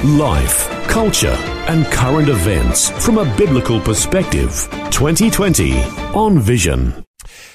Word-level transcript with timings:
Life, 0.00 0.68
culture, 0.88 1.36
and 1.68 1.86
current 1.86 2.28
events 2.28 2.90
from 3.04 3.18
a 3.18 3.36
biblical 3.36 3.78
perspective. 3.78 4.68
2020 4.90 5.80
on 6.12 6.40
Vision. 6.40 7.04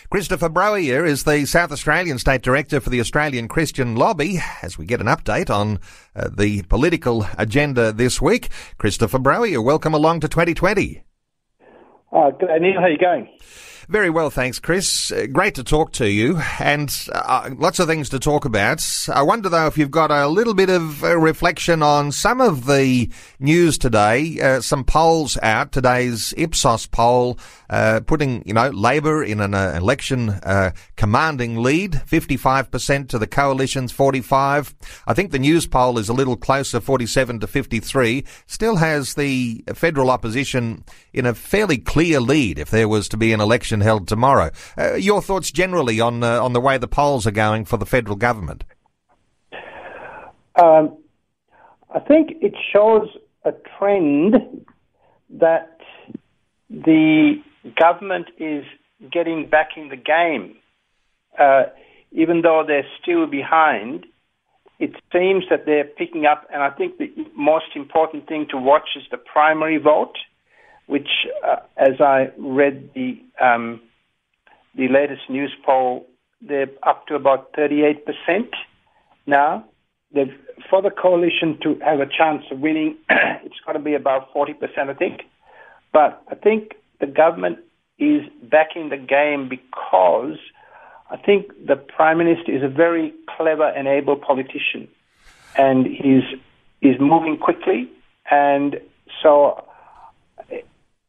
Christopher 0.10 0.48
Brohier 0.48 1.06
is 1.06 1.26
the 1.26 1.46
South 1.46 1.74
Australian 1.74 2.18
State 2.20 2.44
Director 2.44 2.80
for 2.80 2.90
the 2.90 3.02
Australian 3.02 3.50
Christian 3.50 3.98
Lobby. 3.98 4.40
As 4.62 4.78
we 4.78 4.86
get 4.86 5.02
an 5.02 5.08
update 5.08 5.50
on 5.50 5.80
uh, 6.16 6.30
the 6.30 6.62
political 6.64 7.28
agenda 7.38 7.92
this 7.92 8.22
week, 8.22 8.48
Christopher 8.78 9.20
Brohier, 9.20 9.62
welcome 9.62 9.94
along 9.94 10.22
to 10.22 10.30
2020. 10.30 11.04
Uh, 12.14 12.30
good 12.32 12.48
day, 12.48 12.60
Neil. 12.62 12.80
How 12.80 12.86
are 12.86 12.90
you 12.90 12.98
going? 12.98 13.28
Very 13.90 14.10
well, 14.10 14.30
thanks, 14.30 14.60
Chris. 14.60 15.14
Uh, 15.14 15.28
great 15.32 15.56
to 15.56 15.64
talk 15.64 15.94
to 15.94 16.10
you, 16.10 16.42
and 16.60 16.94
uh, 17.14 17.52
lots 17.56 17.80
of 17.80 17.88
things 17.88 18.10
to 18.10 18.20
talk 18.20 18.44
about. 18.44 18.84
I 19.08 19.22
wonder, 19.22 19.48
though, 19.48 19.68
if 19.68 19.78
you've 19.78 19.92
got 19.92 20.12
a 20.12 20.28
little 20.28 20.54
bit 20.54 20.70
of 20.70 21.06
uh, 21.06 21.18
reflection 21.18 21.82
on 21.82 22.12
some 22.12 22.42
of 22.42 22.66
the 22.66 23.10
news 23.40 23.78
today. 23.78 24.42
Uh, 24.42 24.60
some 24.60 24.84
polls 24.84 25.38
out 25.42 25.72
today's 25.72 26.34
Ipsos 26.36 26.86
poll, 26.88 27.40
putting 28.08 28.44
you 28.46 28.54
know 28.54 28.68
Labor 28.72 29.24
in 29.24 29.40
an 29.40 29.54
election 29.54 30.38
commanding 30.98 31.56
lead, 31.56 32.02
fifty-five 32.02 32.70
percent 32.70 33.10
to 33.12 33.18
the 33.18 33.26
coalition's 33.26 33.94
forty-five. 33.94 34.76
I 35.08 35.14
think 35.14 35.32
the 35.32 35.40
Newspoll 35.40 35.98
is 35.98 36.10
a 36.10 36.14
little 36.14 36.36
closer, 36.36 36.82
forty-seven 36.82 37.40
to 37.40 37.48
fifty-three. 37.48 38.26
Still 38.48 38.76
has 38.76 39.14
the 39.14 39.64
federal 39.76 40.10
opposition 40.10 40.84
in 41.14 41.26
a 41.26 41.34
fairly 41.34 41.78
clear 41.78 42.20
lead 42.20 42.60
if 42.60 42.70
there 42.70 42.90
was 42.90 43.08
to 43.08 43.16
be 43.16 43.32
an 43.32 43.40
election 43.40 43.77
election 43.78 43.82
held 43.82 44.08
tomorrow. 44.08 44.52
Uh, 44.78 44.96
your 44.96 45.22
thoughts 45.22 45.52
generally 45.52 46.00
on 46.00 46.24
uh, 46.24 46.44
on 46.44 46.54
the 46.54 46.62
way 46.62 46.78
the 46.78 46.88
polls 46.88 47.26
are 47.28 47.32
going 47.34 47.66
for 47.66 47.78
the 47.78 47.86
federal 47.86 48.16
government? 48.16 48.64
Um, 50.62 50.98
I 51.94 52.00
think 52.00 52.32
it 52.42 52.54
shows 52.74 53.08
a 53.46 53.52
trend 53.78 54.36
that 55.40 55.78
the 56.70 57.36
government 57.80 58.28
is 58.40 58.66
getting 59.12 59.50
back 59.50 59.70
in 59.78 59.90
the 59.90 59.98
game. 59.98 60.56
Uh, 61.40 61.64
even 62.12 62.42
though 62.42 62.64
they're 62.66 62.88
still 63.02 63.28
behind, 63.28 64.06
it 64.80 64.92
seems 65.14 65.44
that 65.50 65.66
they're 65.66 65.86
picking 65.86 66.26
up, 66.26 66.48
and 66.52 66.64
I 66.64 66.72
think 66.72 66.98
the 66.98 67.12
most 67.36 67.76
important 67.76 68.28
thing 68.28 68.48
to 68.50 68.58
watch 68.58 68.90
is 68.96 69.04
the 69.12 69.18
primary 69.18 69.78
vote 69.78 70.18
which, 70.88 71.10
uh, 71.46 71.58
as 71.78 72.02
I 72.02 72.32
read 72.38 72.90
the 72.96 73.22
um, 73.40 73.82
the 74.76 74.88
latest 74.88 75.22
Newspoll, 75.30 76.06
they're 76.42 76.70
up 76.84 77.08
to 77.08 77.16
about 77.16 77.54
38% 77.54 77.98
now. 79.26 79.66
They've, 80.14 80.34
for 80.70 80.82
the 80.82 80.92
coalition 80.92 81.60
to 81.64 81.80
have 81.84 82.00
a 82.00 82.06
chance 82.06 82.44
of 82.52 82.60
winning, 82.60 82.98
it's 83.10 83.60
got 83.66 83.74
to 83.74 83.80
be 83.80 83.96
about 83.96 84.34
40%, 84.34 84.54
I 84.78 84.94
think. 84.94 85.22
But 85.92 86.22
I 86.30 86.36
think 86.36 86.76
the 87.00 87.08
government 87.08 87.60
is 87.98 88.22
backing 88.44 88.90
the 88.90 88.98
game 88.98 89.50
because 89.50 90.38
I 91.10 91.18
think 91.18 91.48
the 91.66 91.76
Prime 91.76 92.20
Minister 92.20 92.56
is 92.56 92.64
a 92.64 92.70
very 92.70 93.14
clever 93.36 93.68
and 93.68 93.88
able 93.88 94.16
politician. 94.16 94.88
And 95.58 95.88
he's, 95.88 96.24
he's 96.82 97.00
moving 97.00 97.38
quickly. 97.38 97.90
And 98.30 98.80
so 99.24 99.67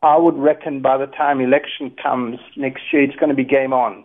I 0.02 0.16
would 0.16 0.36
reckon 0.36 0.80
by 0.80 0.96
the 0.96 1.06
time 1.06 1.40
election 1.40 1.94
comes 2.02 2.38
next 2.56 2.82
year, 2.92 3.02
it's 3.02 3.16
going 3.16 3.30
to 3.30 3.34
be 3.34 3.44
game 3.44 3.72
on. 3.72 4.04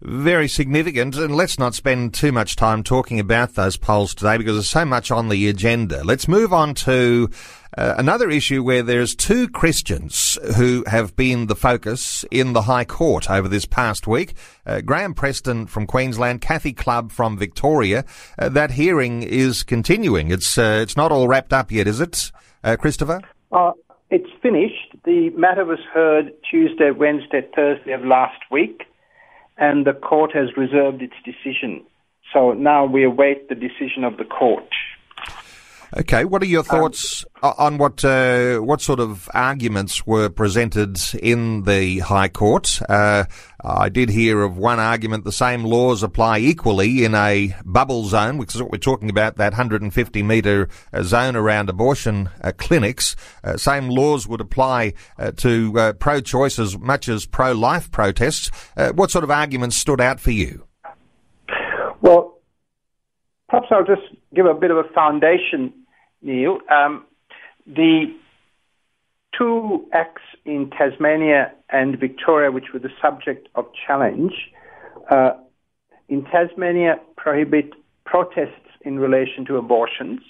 Very 0.00 0.46
significant, 0.46 1.16
and 1.16 1.34
let's 1.34 1.58
not 1.58 1.74
spend 1.74 2.14
too 2.14 2.30
much 2.30 2.54
time 2.54 2.84
talking 2.84 3.18
about 3.18 3.54
those 3.54 3.76
polls 3.76 4.14
today 4.14 4.36
because 4.36 4.54
there's 4.54 4.70
so 4.70 4.84
much 4.84 5.10
on 5.10 5.28
the 5.28 5.48
agenda. 5.48 6.04
Let's 6.04 6.28
move 6.28 6.52
on 6.52 6.74
to 6.74 7.28
uh, 7.76 7.94
another 7.98 8.30
issue 8.30 8.62
where 8.62 8.84
there's 8.84 9.16
two 9.16 9.48
Christians 9.48 10.38
who 10.56 10.84
have 10.86 11.16
been 11.16 11.48
the 11.48 11.56
focus 11.56 12.24
in 12.30 12.52
the 12.52 12.62
High 12.62 12.84
Court 12.84 13.28
over 13.28 13.48
this 13.48 13.66
past 13.66 14.06
week. 14.06 14.34
Uh, 14.64 14.82
Graham 14.82 15.14
Preston 15.14 15.66
from 15.66 15.84
Queensland, 15.84 16.42
Kathy 16.42 16.72
Clubb 16.72 17.10
from 17.10 17.36
Victoria. 17.36 18.04
Uh, 18.38 18.48
that 18.50 18.72
hearing 18.72 19.24
is 19.24 19.64
continuing. 19.64 20.30
It's 20.30 20.56
uh, 20.56 20.78
it's 20.80 20.96
not 20.96 21.10
all 21.10 21.26
wrapped 21.26 21.52
up 21.52 21.72
yet, 21.72 21.88
is 21.88 22.00
it, 22.00 22.30
uh, 22.62 22.76
Christopher? 22.76 23.20
It's 24.10 24.30
finished. 24.42 24.96
The 25.04 25.30
matter 25.36 25.64
was 25.64 25.80
heard 25.92 26.32
Tuesday, 26.50 26.90
Wednesday, 26.90 27.46
Thursday 27.54 27.92
of 27.92 28.04
last 28.04 28.40
week, 28.50 28.84
and 29.58 29.86
the 29.86 29.92
court 29.92 30.32
has 30.34 30.56
reserved 30.56 31.02
its 31.02 31.14
decision. 31.24 31.84
So 32.32 32.52
now 32.52 32.86
we 32.86 33.04
await 33.04 33.48
the 33.48 33.54
decision 33.54 34.04
of 34.04 34.16
the 34.16 34.24
court. 34.24 34.68
Okay, 35.96 36.26
what 36.26 36.42
are 36.42 36.46
your 36.46 36.60
um, 36.60 36.66
thoughts 36.66 37.24
um, 37.42 37.54
on 37.56 37.78
what 37.78 38.04
uh, 38.04 38.58
what 38.58 38.82
sort 38.82 39.00
of 39.00 39.28
arguments 39.32 40.06
were 40.06 40.28
presented 40.28 40.98
in 41.14 41.62
the 41.62 42.00
High 42.00 42.28
Court? 42.28 42.80
Uh, 42.86 43.24
I 43.64 43.88
did 43.88 44.10
hear 44.10 44.42
of 44.42 44.58
one 44.58 44.78
argument: 44.80 45.24
the 45.24 45.32
same 45.32 45.64
laws 45.64 46.02
apply 46.02 46.40
equally 46.40 47.04
in 47.04 47.14
a 47.14 47.54
bubble 47.64 48.04
zone, 48.04 48.36
which 48.36 48.54
is 48.54 48.60
what 48.60 48.70
we're 48.70 48.78
talking 48.78 49.08
about, 49.08 49.36
that 49.38 49.52
150 49.52 50.22
metre 50.22 50.68
uh, 50.92 51.02
zone 51.02 51.36
around 51.36 51.70
abortion 51.70 52.28
uh, 52.42 52.52
clinics. 52.58 53.16
Uh, 53.42 53.56
same 53.56 53.88
laws 53.88 54.28
would 54.28 54.42
apply 54.42 54.92
uh, 55.18 55.32
to 55.32 55.94
pro-choice 55.94 56.58
as 56.58 56.78
much 56.78 57.08
as 57.08 57.24
pro-life 57.24 57.90
protests. 57.90 58.50
what 58.94 59.10
sort 59.10 59.24
of 59.24 59.30
arguments 59.30 59.76
stood 59.76 60.02
out 60.02 60.20
for 60.20 60.32
you? 60.32 60.66
Well, 62.02 62.37
perhaps 63.48 63.68
I'll 63.70 63.84
just 63.84 64.02
give 64.34 64.46
a 64.46 64.54
bit 64.54 64.70
of 64.70 64.76
a 64.76 64.84
foundation, 64.94 65.72
Neil. 66.22 66.58
Um, 66.70 67.04
the 67.66 68.06
two 69.36 69.86
acts 69.92 70.22
in 70.44 70.70
Tasmania 70.70 71.52
and 71.70 71.98
Victoria, 71.98 72.50
which 72.50 72.66
were 72.72 72.80
the 72.80 72.90
subject 73.00 73.48
of 73.54 73.66
challenge, 73.86 74.32
uh, 75.10 75.32
in 76.08 76.24
Tasmania 76.24 76.96
prohibit 77.16 77.72
protests 78.04 78.68
in 78.82 78.98
relation 78.98 79.44
to 79.46 79.56
abortions 79.56 80.20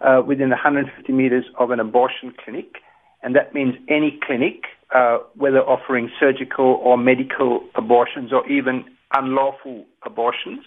uh, 0.00 0.20
within 0.26 0.50
150 0.50 1.12
metres 1.12 1.44
of 1.58 1.70
an 1.70 1.80
abortion 1.80 2.34
clinic, 2.44 2.76
and 3.22 3.34
that 3.34 3.54
means 3.54 3.74
any 3.88 4.18
clinic, 4.26 4.64
uh, 4.94 5.18
whether 5.34 5.60
offering 5.60 6.10
surgical 6.20 6.78
or 6.84 6.98
medical 6.98 7.60
abortions 7.74 8.32
or 8.32 8.46
even 8.50 8.84
unlawful 9.16 9.84
abortions, 10.04 10.64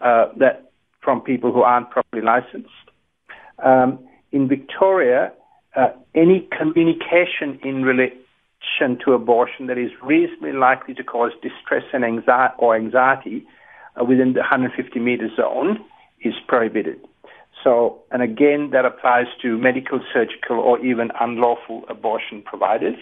uh, 0.00 0.26
that 0.36 0.72
people 1.24 1.52
who 1.52 1.62
aren't 1.62 1.90
properly 1.90 2.22
licensed. 2.22 2.68
Um, 3.62 3.98
in 4.32 4.48
Victoria, 4.48 5.32
uh, 5.76 5.88
any 6.14 6.48
communication 6.56 7.58
in 7.62 7.82
relation 7.84 8.98
to 9.04 9.12
abortion 9.12 9.66
that 9.66 9.78
is 9.78 9.90
reasonably 10.02 10.52
likely 10.52 10.94
to 10.94 11.04
cause 11.04 11.32
distress 11.42 11.84
and 11.92 12.04
anxiety 12.04 12.54
or 12.58 12.76
anxiety 12.76 13.46
uh, 14.00 14.04
within 14.04 14.32
the 14.32 14.40
150 14.40 14.98
meter 14.98 15.28
zone 15.36 15.78
is 16.20 16.34
prohibited. 16.46 17.00
So, 17.62 18.02
and 18.10 18.22
again, 18.22 18.70
that 18.72 18.84
applies 18.84 19.26
to 19.42 19.56
medical, 19.56 20.00
surgical, 20.12 20.58
or 20.58 20.84
even 20.84 21.10
unlawful 21.20 21.84
abortion 21.88 22.42
providers. 22.42 22.98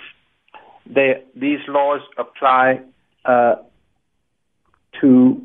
They, 0.87 1.23
these 1.35 1.61
laws 1.69 2.01
apply 2.19 2.81
uh, 3.25 3.57
to 5.01 5.43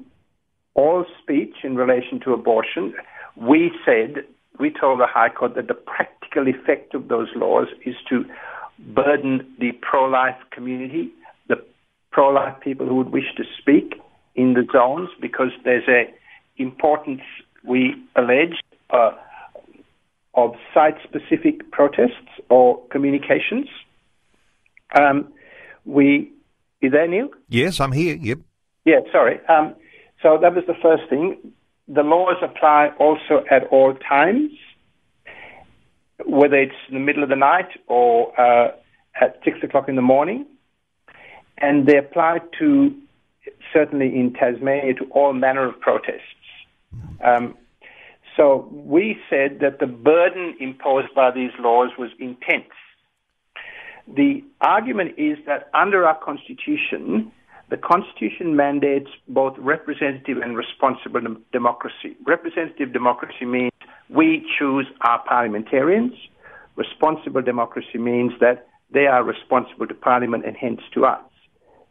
all 0.77 1.05
speech 1.21 1.55
in 1.63 1.75
relation 1.75 2.21
to 2.21 2.33
abortion, 2.33 2.93
we 3.35 3.71
said, 3.83 4.23
we 4.59 4.71
told 4.71 4.99
the 4.99 5.07
High 5.07 5.29
Court 5.29 5.55
that 5.55 5.67
the 5.67 5.73
practical 5.73 6.47
effect 6.47 6.93
of 6.93 7.09
those 7.09 7.27
laws 7.35 7.67
is 7.85 7.95
to 8.09 8.23
burden 8.79 9.45
the 9.59 9.71
pro-life 9.81 10.37
community, 10.51 11.09
the 11.49 11.57
pro-life 12.11 12.55
people 12.61 12.87
who 12.87 12.95
would 12.95 13.11
wish 13.11 13.25
to 13.35 13.43
speak 13.59 13.99
in 14.35 14.53
the 14.53 14.65
zones, 14.71 15.09
because 15.19 15.51
there's 15.65 15.87
a 15.89 16.13
importance, 16.57 17.21
we 17.63 17.95
allege, 18.15 18.55
uh, 18.91 19.11
of 20.35 20.53
site-specific 20.73 21.71
protests 21.71 22.29
or 22.49 22.79
communications. 22.89 23.67
Um, 24.95 25.33
we, 25.85 26.31
is 26.81 26.91
there, 26.91 27.07
Neil? 27.07 27.29
Yes, 27.49 27.79
I'm 27.79 27.91
here. 27.91 28.15
Yep. 28.15 28.39
Yeah, 28.85 28.99
sorry. 29.11 29.39
Um, 29.47 29.75
so 30.21 30.37
that 30.41 30.55
was 30.55 30.63
the 30.67 30.75
first 30.81 31.03
thing. 31.09 31.37
The 31.87 32.03
laws 32.03 32.37
apply 32.41 32.89
also 32.99 33.43
at 33.49 33.65
all 33.67 33.93
times, 33.93 34.51
whether 36.25 36.57
it's 36.57 36.75
in 36.89 36.95
the 36.95 36.99
middle 36.99 37.23
of 37.23 37.29
the 37.29 37.35
night 37.35 37.69
or 37.87 38.39
uh, 38.39 38.71
at 39.21 39.39
six 39.45 39.59
o'clock 39.63 39.87
in 39.87 39.95
the 39.95 40.01
morning, 40.01 40.45
and 41.57 41.87
they 41.87 41.97
apply 41.97 42.39
to 42.59 42.95
certainly 43.73 44.07
in 44.07 44.33
Tasmania 44.33 44.93
to 44.95 45.05
all 45.11 45.33
manner 45.33 45.67
of 45.67 45.79
protests. 45.79 46.21
Um, 47.23 47.55
so 48.35 48.69
we 48.71 49.17
said 49.29 49.59
that 49.61 49.79
the 49.79 49.87
burden 49.87 50.55
imposed 50.59 51.13
by 51.15 51.31
these 51.31 51.51
laws 51.59 51.89
was 51.97 52.11
intense. 52.19 52.71
The 54.07 54.43
argument 54.61 55.15
is 55.17 55.37
that 55.47 55.69
under 55.73 56.05
our 56.05 56.17
constitution, 56.17 57.31
the 57.69 57.77
Constitution 57.77 58.55
mandates 58.55 59.09
both 59.27 59.55
representative 59.57 60.37
and 60.37 60.55
responsible 60.55 61.21
democracy. 61.51 62.15
Representative 62.25 62.93
democracy 62.93 63.45
means 63.45 63.71
we 64.09 64.45
choose 64.57 64.87
our 65.01 65.21
parliamentarians. 65.27 66.13
Responsible 66.77 67.41
democracy 67.41 67.97
means 67.97 68.31
that 68.39 68.67
they 68.91 69.05
are 69.05 69.23
responsible 69.23 69.85
to 69.85 69.93
Parliament 69.93 70.45
and 70.45 70.55
hence 70.55 70.79
to 70.93 71.05
us. 71.05 71.21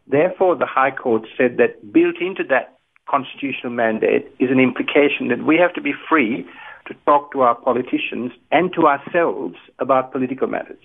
Therefore, 0.07 0.57
the 0.57 0.67
High 0.67 0.93
Court 0.93 1.27
said 1.37 1.59
that 1.59 1.93
built 1.93 2.21
into 2.21 2.43
that 2.49 2.79
constitutional 3.07 3.73
mandate 3.73 4.27
is 4.39 4.51
an 4.51 4.61
implication 4.61 5.29
that 5.29 5.45
we 5.45 5.57
have 5.57 5.75
to 5.75 5.81
be 5.83 5.93
free 6.09 6.47
to 6.87 6.95
talk 7.05 7.33
to 7.33 7.43
our 7.43 7.55
politicians 7.55 8.33
and 8.51 8.73
to 8.75 8.87
ourselves 8.87 9.57
about 9.79 10.13
political 10.13 10.47
matters. 10.47 10.83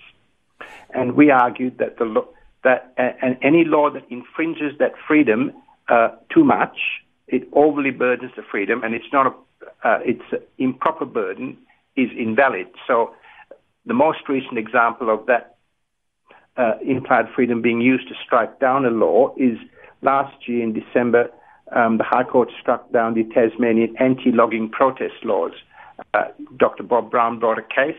And 0.90 1.14
we 1.14 1.30
argued 1.30 1.78
that 1.78 1.98
the 1.98 2.24
that 2.64 2.94
and 2.96 3.36
any 3.42 3.64
law 3.64 3.90
that 3.90 4.04
infringes 4.10 4.78
that 4.78 4.92
freedom 5.06 5.52
uh, 5.88 6.08
too 6.32 6.44
much, 6.44 6.78
it 7.26 7.48
overly 7.52 7.90
burdens 7.90 8.32
the 8.36 8.42
freedom, 8.42 8.82
and 8.84 8.94
it's 8.94 9.12
not 9.12 9.26
a 9.26 9.32
uh, 9.84 9.98
it's 10.04 10.22
an 10.32 10.38
improper 10.58 11.04
burden 11.04 11.56
is 11.96 12.08
invalid. 12.16 12.68
So 12.86 13.14
the 13.86 13.94
most 13.94 14.28
recent 14.28 14.58
example 14.58 15.10
of 15.10 15.26
that 15.26 15.56
uh, 16.56 16.74
implied 16.86 17.26
freedom 17.34 17.62
being 17.62 17.80
used 17.80 18.08
to 18.08 18.14
strike 18.24 18.60
down 18.60 18.84
a 18.84 18.90
law 18.90 19.34
is 19.36 19.58
last 20.02 20.48
year 20.48 20.62
in 20.62 20.72
December. 20.72 21.30
Um, 21.74 21.98
the 21.98 22.04
High 22.04 22.24
Court 22.24 22.50
struck 22.60 22.92
down 22.92 23.14
the 23.14 23.24
Tasmanian 23.24 23.96
anti-logging 23.98 24.70
protest 24.70 25.24
laws. 25.24 25.52
Uh, 26.12 26.24
Dr. 26.58 26.82
Bob 26.82 27.10
Brown 27.10 27.38
brought 27.38 27.58
a 27.58 27.62
case 27.62 27.96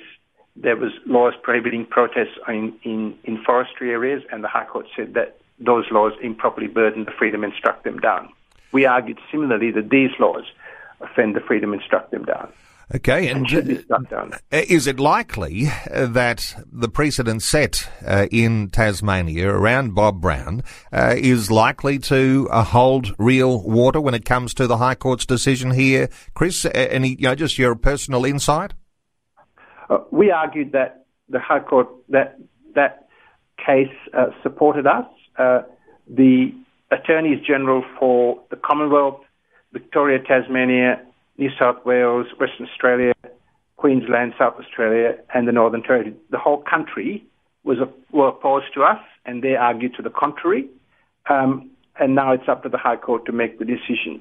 there 0.55 0.75
was 0.75 0.91
laws 1.05 1.33
prohibiting 1.41 1.85
protests 1.85 2.37
in, 2.47 2.73
in, 2.83 3.17
in 3.23 3.43
forestry 3.43 3.91
areas, 3.91 4.23
and 4.31 4.43
the 4.43 4.47
High 4.47 4.65
Court 4.65 4.85
said 4.95 5.13
that 5.15 5.37
those 5.59 5.85
laws 5.91 6.13
improperly 6.21 6.67
burden 6.67 7.05
the 7.05 7.11
freedom 7.11 7.43
and 7.43 7.53
struck 7.53 7.83
them 7.83 7.99
down. 7.99 8.29
We 8.71 8.85
argued 8.85 9.19
similarly 9.31 9.71
that 9.71 9.89
these 9.89 10.11
laws 10.19 10.43
offend 11.01 11.35
the 11.35 11.41
freedom 11.41 11.73
and 11.73 11.81
struck 11.81 12.11
them 12.11 12.25
down. 12.25 12.51
Okay, 12.93 13.29
and, 13.29 13.51
uh, 13.51 14.33
is 14.51 14.87
it 14.87 14.99
likely 14.99 15.67
uh, 15.91 16.05
that 16.07 16.53
the 16.71 16.89
precedent 16.89 17.41
set 17.41 17.89
uh, 18.05 18.27
in 18.29 18.69
Tasmania 18.69 19.49
around 19.49 19.95
Bob 19.95 20.21
Brown 20.21 20.63
uh, 20.91 21.15
is 21.17 21.49
likely 21.49 21.97
to 21.99 22.47
uh, 22.51 22.63
hold 22.63 23.15
real 23.17 23.63
water 23.63 24.01
when 24.01 24.13
it 24.13 24.25
comes 24.25 24.53
to 24.55 24.67
the 24.67 24.77
High 24.77 24.95
Court's 24.95 25.25
decision 25.25 25.71
here, 25.71 26.09
Chris? 26.33 26.67
Any, 26.75 27.15
you 27.15 27.23
know, 27.29 27.35
just 27.35 27.57
your 27.57 27.73
personal 27.75 28.25
insight? 28.25 28.73
Uh, 29.93 30.03
we 30.11 30.31
argued 30.31 30.71
that 30.71 31.05
the 31.29 31.39
High 31.39 31.59
Court 31.59 31.87
that 32.09 32.39
that 32.75 33.07
case 33.63 33.95
uh, 34.13 34.27
supported 34.41 34.87
us. 34.87 35.05
Uh, 35.37 35.61
the 36.07 36.53
attorneys 36.91 37.39
general 37.45 37.83
for 37.99 38.41
the 38.49 38.55
Commonwealth, 38.55 39.21
Victoria, 39.71 40.19
Tasmania, 40.19 41.01
New 41.37 41.49
South 41.59 41.85
Wales, 41.85 42.27
Western 42.39 42.67
Australia, 42.67 43.13
Queensland, 43.77 44.33
South 44.37 44.55
Australia, 44.59 45.17
and 45.33 45.47
the 45.47 45.51
Northern 45.51 45.83
Territory, 45.83 46.15
the 46.29 46.37
whole 46.37 46.63
country 46.63 47.23
was 47.63 47.77
were 48.11 48.29
opposed 48.29 48.73
to 48.73 48.83
us, 48.83 48.99
and 49.25 49.43
they 49.43 49.55
argued 49.55 49.93
to 49.95 50.01
the 50.01 50.09
contrary. 50.09 50.67
Um, 51.29 51.69
and 51.99 52.15
now 52.15 52.31
it's 52.33 52.49
up 52.49 52.63
to 52.63 52.69
the 52.69 52.77
High 52.77 52.97
Court 52.97 53.25
to 53.27 53.31
make 53.31 53.59
the 53.59 53.65
decision. 53.65 54.19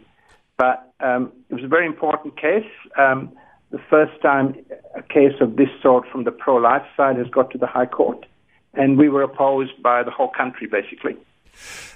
But 0.58 0.92
um, 1.00 1.32
it 1.48 1.54
was 1.54 1.64
a 1.64 1.68
very 1.68 1.86
important 1.86 2.36
case. 2.36 2.70
Um, 2.98 3.32
the 3.70 3.80
first 3.90 4.20
time 4.20 4.54
case 5.12 5.34
of 5.40 5.56
this 5.56 5.68
sort 5.82 6.06
from 6.10 6.24
the 6.24 6.32
pro-life 6.32 6.84
side 6.96 7.16
has 7.16 7.28
got 7.28 7.50
to 7.50 7.58
the 7.58 7.66
High 7.66 7.86
Court, 7.86 8.24
and 8.74 8.96
we 8.96 9.08
were 9.08 9.22
opposed 9.22 9.82
by 9.82 10.02
the 10.02 10.10
whole 10.10 10.30
country, 10.30 10.66
basically. 10.66 11.16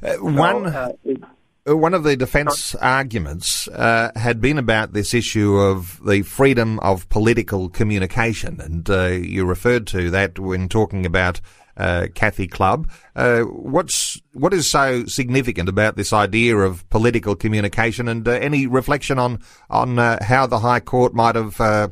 Uh, 0.02 0.16
one. 0.16 0.66
uh, 0.66 0.92
uh 1.06 1.76
one 1.76 1.94
of 1.94 2.04
the 2.04 2.16
defence 2.16 2.76
arguments 2.76 3.66
uh, 3.68 4.12
had 4.14 4.40
been 4.40 4.56
about 4.56 4.92
this 4.92 5.12
issue 5.12 5.56
of 5.56 6.00
the 6.06 6.22
freedom 6.22 6.78
of 6.78 7.08
political 7.08 7.68
communication, 7.68 8.60
and 8.60 8.88
uh, 8.88 9.06
you 9.06 9.44
referred 9.44 9.84
to 9.88 10.08
that 10.10 10.38
when 10.38 10.68
talking 10.68 11.04
about 11.04 11.40
uh, 11.76 12.06
Kathy 12.14 12.46
Clubb. 12.46 12.88
Uh, 13.14 13.42
what's 13.42 14.20
what 14.32 14.54
is 14.54 14.68
so 14.68 15.04
significant 15.06 15.68
about 15.68 15.96
this 15.96 16.12
idea 16.12 16.56
of 16.56 16.88
political 16.90 17.36
communication, 17.36 18.08
and 18.08 18.26
uh, 18.26 18.32
any 18.32 18.66
reflection 18.66 19.18
on 19.18 19.40
on 19.68 19.98
uh, 19.98 20.22
how 20.24 20.46
the 20.46 20.60
High 20.60 20.80
Court 20.80 21.14
might 21.14 21.34
have 21.34 21.60
uh, 21.60 21.88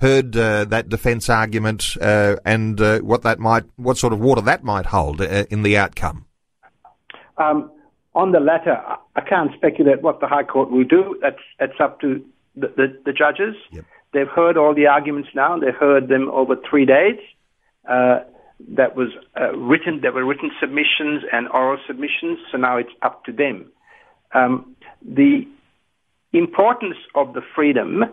heard 0.00 0.36
uh, 0.36 0.64
that 0.66 0.88
defence 0.88 1.28
argument 1.30 1.96
and 2.00 2.80
what 3.06 3.22
that 3.22 3.38
might, 3.38 3.64
what 3.76 3.96
sort 3.96 4.12
of 4.12 4.20
water 4.20 4.40
that 4.42 4.64
might 4.64 4.86
hold 4.86 5.20
in 5.20 5.62
the 5.62 5.76
outcome? 5.76 6.26
Um, 7.36 7.70
on 8.14 8.32
the 8.32 8.40
latter, 8.40 8.80
I 9.16 9.20
can't 9.20 9.50
speculate 9.56 10.02
what 10.02 10.20
the 10.20 10.28
High 10.28 10.44
Court 10.44 10.70
will 10.70 10.84
do. 10.84 11.18
That's 11.20 11.42
that's 11.58 11.80
up 11.80 12.00
to 12.00 12.24
the, 12.54 12.68
the, 12.76 12.98
the 13.06 13.12
judges. 13.12 13.56
Yep. 13.72 13.84
They've 14.12 14.28
heard 14.28 14.56
all 14.56 14.74
the 14.74 14.86
arguments 14.86 15.30
now. 15.34 15.58
They've 15.58 15.74
heard 15.74 16.08
them 16.08 16.28
over 16.30 16.54
three 16.68 16.86
days. 16.86 17.18
Uh, 17.88 18.20
that 18.76 18.94
was 18.94 19.08
uh, 19.38 19.56
written. 19.56 20.00
There 20.00 20.12
were 20.12 20.24
written 20.24 20.50
submissions 20.60 21.24
and 21.32 21.48
oral 21.48 21.78
submissions. 21.86 22.38
So 22.52 22.58
now 22.58 22.76
it's 22.76 22.92
up 23.02 23.24
to 23.24 23.32
them. 23.32 23.70
Um, 24.32 24.76
the 25.02 25.46
importance 26.32 26.96
of 27.16 27.34
the 27.34 27.42
freedom 27.54 28.04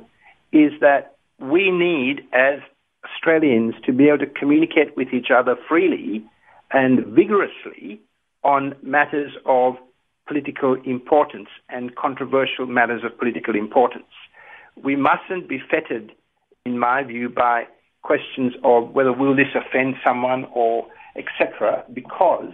is 0.51 0.71
that 0.81 1.17
we 1.41 1.71
need, 1.71 2.21
as 2.33 2.59
Australians, 3.05 3.75
to 3.85 3.91
be 3.91 4.07
able 4.07 4.19
to 4.19 4.27
communicate 4.27 4.95
with 4.95 5.09
each 5.13 5.31
other 5.35 5.55
freely 5.67 6.23
and 6.71 7.05
vigorously 7.07 7.99
on 8.43 8.75
matters 8.81 9.31
of 9.45 9.75
political 10.27 10.75
importance 10.85 11.49
and 11.69 11.95
controversial 11.95 12.65
matters 12.65 13.03
of 13.03 13.17
political 13.17 13.55
importance. 13.55 14.05
We 14.81 14.95
mustn't 14.95 15.49
be 15.49 15.59
fettered, 15.69 16.11
in 16.65 16.79
my 16.79 17.03
view, 17.03 17.29
by 17.29 17.65
questions 18.03 18.53
of 18.63 18.91
whether 18.91 19.11
will 19.11 19.35
this 19.35 19.53
offend 19.55 19.95
someone 20.03 20.45
or 20.53 20.87
etc. 21.15 21.83
Because 21.93 22.53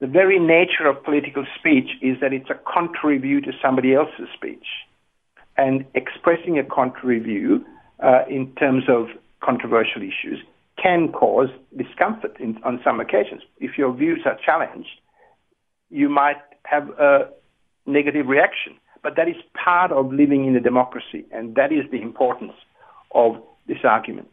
the 0.00 0.06
very 0.06 0.38
nature 0.38 0.86
of 0.86 1.02
political 1.02 1.44
speech 1.58 1.88
is 2.02 2.18
that 2.20 2.32
it's 2.32 2.50
a 2.50 2.60
contrary 2.72 3.18
view 3.18 3.40
to 3.40 3.52
somebody 3.62 3.94
else's 3.94 4.28
speech, 4.34 4.66
and 5.56 5.84
expressing 5.94 6.58
a 6.58 6.64
contrary 6.64 7.18
view 7.18 7.64
uh, 8.02 8.22
in 8.28 8.52
terms 8.54 8.84
of 8.88 9.08
controversial 9.42 10.02
issues 10.02 10.38
can 10.82 11.10
cause 11.12 11.48
discomfort 11.76 12.36
in, 12.38 12.58
on 12.64 12.80
some 12.84 13.00
occasions. 13.00 13.42
If 13.58 13.78
your 13.78 13.92
views 13.94 14.20
are 14.26 14.36
challenged, 14.44 15.00
you 15.90 16.08
might 16.08 16.36
have 16.64 16.90
a 16.98 17.30
negative 17.86 18.26
reaction. 18.26 18.74
But 19.02 19.16
that 19.16 19.28
is 19.28 19.36
part 19.54 19.92
of 19.92 20.12
living 20.12 20.46
in 20.46 20.56
a 20.56 20.60
democracy, 20.60 21.24
and 21.32 21.54
that 21.54 21.72
is 21.72 21.84
the 21.90 22.02
importance 22.02 22.54
of 23.14 23.36
this 23.66 23.78
argument. 23.84 24.28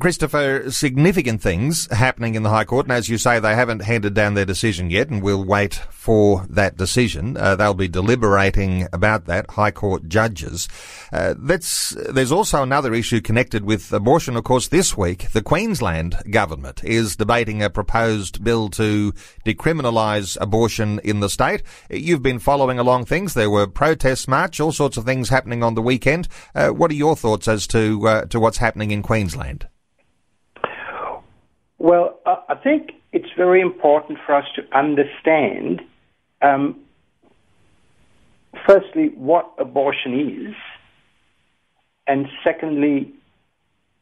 Christopher, 0.00 0.70
significant 0.70 1.40
things 1.40 1.86
happening 1.92 2.34
in 2.34 2.42
the 2.42 2.50
High 2.50 2.64
Court, 2.64 2.86
and 2.86 2.92
as 2.92 3.08
you 3.08 3.16
say, 3.16 3.38
they 3.38 3.54
haven't 3.54 3.80
handed 3.80 4.12
down 4.12 4.34
their 4.34 4.44
decision 4.44 4.90
yet, 4.90 5.08
and 5.08 5.22
we'll 5.22 5.44
wait 5.44 5.74
for 5.90 6.44
that 6.50 6.76
decision. 6.76 7.36
Uh, 7.36 7.54
they'll 7.54 7.74
be 7.74 7.86
deliberating 7.86 8.88
about 8.92 9.26
that, 9.26 9.50
High 9.50 9.70
Court 9.70 10.08
judges. 10.08 10.68
Uh, 11.12 11.34
there's 11.38 12.32
also 12.32 12.62
another 12.62 12.92
issue 12.92 13.20
connected 13.20 13.64
with 13.64 13.92
abortion. 13.92 14.36
Of 14.36 14.44
course, 14.44 14.68
this 14.68 14.96
week, 14.96 15.30
the 15.30 15.42
Queensland 15.42 16.16
government 16.28 16.82
is 16.82 17.14
debating 17.14 17.62
a 17.62 17.70
proposed 17.70 18.42
bill 18.42 18.68
to 18.70 19.12
decriminalise 19.46 20.36
abortion 20.40 20.98
in 21.04 21.20
the 21.20 21.28
state. 21.28 21.62
You've 21.88 22.22
been 22.22 22.40
following 22.40 22.80
along 22.80 23.04
things. 23.04 23.34
There 23.34 23.50
were 23.50 23.68
protests, 23.68 24.26
march, 24.26 24.58
all 24.58 24.72
sorts 24.72 24.96
of 24.96 25.04
things 25.04 25.28
happening 25.28 25.62
on 25.62 25.74
the 25.74 25.82
weekend. 25.82 26.26
Uh, 26.54 26.70
what 26.70 26.90
are 26.90 26.94
your 26.94 27.14
thoughts 27.14 27.46
as 27.46 27.66
to 27.68 28.08
uh, 28.08 28.24
to 28.26 28.40
what's 28.40 28.58
happening 28.58 28.90
in 28.90 29.02
Queensland? 29.02 29.67
Well, 31.78 32.18
I 32.26 32.56
think 32.56 32.92
it's 33.12 33.28
very 33.36 33.60
important 33.60 34.18
for 34.26 34.34
us 34.34 34.46
to 34.56 34.62
understand, 34.76 35.80
um, 36.42 36.80
firstly, 38.66 39.10
what 39.14 39.52
abortion 39.58 40.48
is, 40.48 40.54
and 42.06 42.26
secondly, 42.42 43.12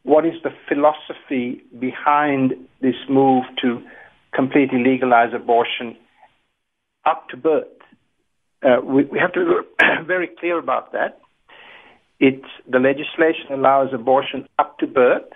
what 0.05 0.25
is 0.25 0.35
the 0.43 0.51
philosophy 0.69 1.63
behind 1.79 2.55
this 2.81 2.95
move 3.11 3.45
to 3.61 3.83
completely 4.33 4.83
legalize 4.83 5.35
abortion 5.35 5.97
up 7.05 7.29
to 7.31 7.37
birth. 7.37 7.67
Uh, 8.63 8.81
we, 8.83 9.05
we, 9.05 9.19
have 9.19 9.33
to 9.33 9.45
be 9.45 9.85
very 10.07 10.29
clear 10.39 10.59
about 10.59 10.93
that. 10.93 11.21
It's 12.21 12.47
the 12.71 12.79
legislation 12.79 13.53
allows 13.53 13.93
abortion 13.93 14.49
up 14.59 14.79
to 14.79 14.87
birth. 14.87 15.31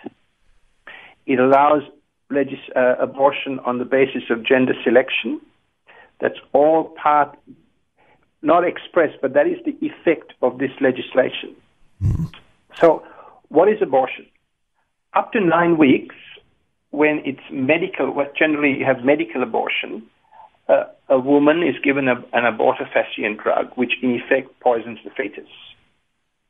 It 1.26 1.38
allows 1.38 1.82
legis- 2.30 2.70
uh, 2.74 2.96
abortion 2.98 3.58
on 3.60 3.78
the 3.78 3.84
basis 3.84 4.24
of 4.30 4.42
gender 4.42 4.74
selection. 4.84 5.40
That's 6.20 6.38
all 6.52 6.84
part, 7.02 7.36
not 8.42 8.64
expressed, 8.66 9.18
but 9.22 9.32
that 9.34 9.46
is 9.46 9.58
the 9.64 9.76
effect 9.80 10.34
of 10.42 10.58
this 10.58 10.70
legislation. 10.80 11.56
So, 12.80 13.02
what 13.48 13.68
is 13.68 13.82
abortion? 13.82 14.26
Up 15.14 15.32
to 15.32 15.40
nine 15.40 15.76
weeks, 15.76 16.14
when 16.90 17.22
it's 17.24 17.40
medical, 17.50 18.12
what 18.12 18.36
generally 18.36 18.78
you 18.78 18.84
have 18.84 19.04
medical 19.04 19.42
abortion, 19.42 20.02
uh, 20.68 20.84
a 21.08 21.18
woman 21.18 21.62
is 21.62 21.74
given 21.82 22.08
a, 22.08 22.16
an 22.32 22.44
abortifacient 22.44 23.42
drug, 23.42 23.72
which 23.74 23.92
in 24.02 24.14
effect 24.14 24.48
poisons 24.60 24.98
the 25.04 25.10
fetus. 25.10 25.48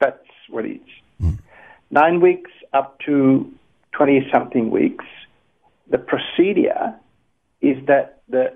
That's 0.01 0.19
what 0.49 0.65
it 0.67 0.77
is. 0.77 0.81
Nine 1.91 2.21
weeks 2.21 2.51
up 2.73 2.99
to 3.07 3.51
20 3.93 4.29
something 4.33 4.71
weeks, 4.71 5.05
the 5.91 5.99
procedure 5.99 6.95
is 7.61 7.77
that 7.87 8.23
the 8.29 8.53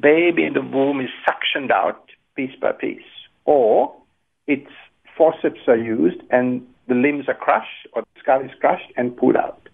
baby 0.00 0.44
in 0.44 0.52
the 0.52 0.60
womb 0.60 1.00
is 1.00 1.08
suctioned 1.26 1.70
out 1.70 2.10
piece 2.34 2.54
by 2.60 2.72
piece, 2.72 3.00
or 3.44 3.94
it's 4.46 4.70
forceps 5.16 5.60
are 5.66 5.76
used 5.76 6.20
and 6.30 6.66
the 6.88 6.94
limbs 6.94 7.28
are 7.28 7.34
crushed 7.34 7.86
or 7.92 8.02
the 8.02 8.20
skull 8.20 8.40
is 8.42 8.50
crushed 8.60 8.92
and 8.96 9.16
pulled 9.16 9.36
out. 9.36 9.68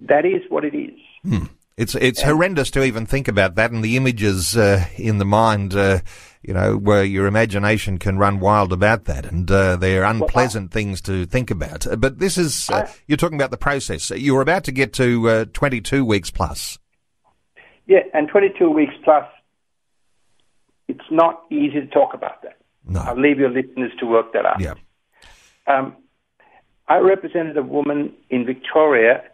That 0.00 0.26
is 0.26 0.42
what 0.48 0.64
it 0.64 0.74
is. 0.74 0.98
Hmm. 1.22 1.46
It's 1.76 1.96
it's 1.96 2.22
horrendous 2.22 2.70
to 2.72 2.84
even 2.84 3.04
think 3.04 3.26
about 3.26 3.56
that, 3.56 3.72
and 3.72 3.82
the 3.82 3.96
images 3.96 4.56
uh, 4.56 4.86
in 4.96 5.18
the 5.18 5.24
mind, 5.24 5.74
uh, 5.74 6.00
you 6.40 6.54
know, 6.54 6.76
where 6.76 7.02
your 7.02 7.26
imagination 7.26 7.98
can 7.98 8.16
run 8.16 8.38
wild 8.38 8.72
about 8.72 9.06
that, 9.06 9.26
and 9.26 9.50
uh, 9.50 9.74
they're 9.74 10.04
unpleasant 10.04 10.70
things 10.70 11.00
to 11.02 11.26
think 11.26 11.50
about. 11.50 11.84
Uh, 11.84 11.96
But 11.96 12.20
this 12.20 12.38
is 12.38 12.70
uh, 12.70 12.88
you're 13.08 13.16
talking 13.16 13.36
about 13.36 13.50
the 13.50 13.56
process. 13.56 14.10
You're 14.10 14.40
about 14.40 14.62
to 14.64 14.72
get 14.72 14.92
to 14.94 15.28
uh, 15.28 15.44
22 15.52 16.04
weeks 16.04 16.30
plus. 16.30 16.78
Yeah, 17.86 18.00
and 18.14 18.28
22 18.28 18.70
weeks 18.70 18.94
plus, 19.02 19.24
it's 20.86 21.10
not 21.10 21.42
easy 21.50 21.80
to 21.80 21.86
talk 21.88 22.14
about 22.14 22.40
that. 22.42 22.56
No. 22.86 23.00
I'll 23.00 23.20
leave 23.20 23.40
your 23.40 23.50
listeners 23.50 23.90
to 23.98 24.06
work 24.06 24.32
that 24.32 24.46
out. 24.46 24.60
Yeah. 24.60 24.74
Um, 25.66 25.96
I 26.86 26.98
represented 26.98 27.56
a 27.56 27.62
woman 27.62 28.12
in 28.30 28.46
Victoria 28.46 29.24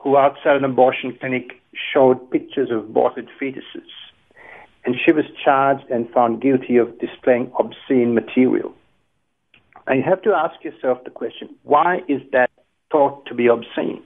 who, 0.00 0.16
outside 0.16 0.56
an 0.56 0.64
abortion 0.64 1.16
clinic, 1.18 1.60
showed 1.92 2.30
pictures 2.30 2.70
of 2.70 2.78
aborted 2.78 3.28
fetuses. 3.40 3.88
And 4.84 4.96
she 5.04 5.12
was 5.12 5.24
charged 5.44 5.88
and 5.90 6.10
found 6.10 6.40
guilty 6.40 6.78
of 6.78 6.98
displaying 6.98 7.52
obscene 7.58 8.14
material. 8.14 8.74
And 9.86 9.98
you 9.98 10.04
have 10.08 10.22
to 10.22 10.32
ask 10.32 10.62
yourself 10.64 11.04
the 11.04 11.10
question 11.10 11.54
why 11.62 12.00
is 12.08 12.22
that 12.32 12.50
thought 12.90 13.26
to 13.26 13.34
be 13.34 13.48
obscene? 13.48 14.02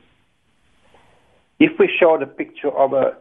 If 1.60 1.78
we 1.78 1.88
showed 2.00 2.22
a 2.22 2.26
picture 2.26 2.70
of 2.70 2.92
a, 2.92 3.16